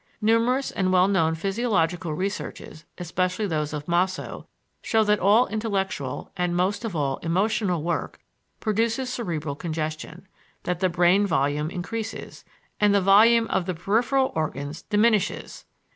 [0.19, 4.47] Numerous and well known physiological researches, especially those of Mosso,
[4.81, 8.19] show that all intellectual, and, most of all, emotional, work,
[8.59, 10.27] produces cerebral congestion;
[10.63, 12.43] that the brain volume increases,
[12.79, 15.65] and the volume of the peripheral organs diminishes.